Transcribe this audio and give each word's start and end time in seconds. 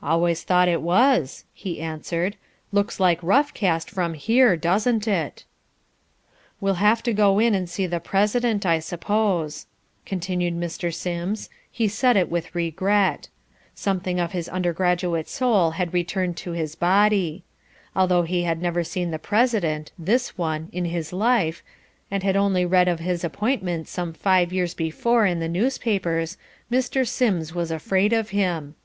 "Always 0.00 0.44
thought 0.44 0.68
it 0.68 0.82
was," 0.82 1.44
he 1.52 1.80
answered. 1.80 2.36
"Looks 2.70 3.00
like 3.00 3.20
rough 3.24 3.52
cast 3.52 3.90
from 3.90 4.14
here, 4.14 4.56
doesn't 4.56 5.08
it." 5.08 5.42
"We'll 6.60 6.74
have 6.74 7.02
to 7.02 7.12
go 7.12 7.40
in 7.40 7.56
and 7.56 7.68
see 7.68 7.88
the 7.88 7.98
President, 7.98 8.64
I 8.64 8.78
suppose," 8.78 9.66
continued 10.06 10.54
Mr. 10.54 10.94
Sims. 10.94 11.50
He 11.72 11.88
said 11.88 12.16
it 12.16 12.30
with 12.30 12.54
regret. 12.54 13.28
Something 13.74 14.20
of 14.20 14.30
his 14.30 14.48
undergraduate 14.48 15.28
soul 15.28 15.72
had 15.72 15.92
returned 15.92 16.36
to 16.36 16.52
his 16.52 16.76
body. 16.76 17.42
Although 17.96 18.22
he 18.22 18.44
had 18.44 18.62
never 18.62 18.84
seen 18.84 19.10
the 19.10 19.18
President 19.18 19.90
(this 19.98 20.38
one) 20.38 20.68
in 20.70 20.84
his 20.84 21.12
life, 21.12 21.64
and 22.12 22.22
had 22.22 22.36
only 22.36 22.64
read 22.64 22.86
of 22.86 23.00
his 23.00 23.24
appointment 23.24 23.88
some 23.88 24.12
five 24.12 24.52
years 24.52 24.72
before 24.72 25.26
in 25.26 25.40
the 25.40 25.48
newspapers, 25.48 26.38
Mr. 26.70 27.04
Sims 27.04 27.56
was 27.56 27.72
afraid 27.72 28.12
of 28.12 28.30
him. 28.30 28.76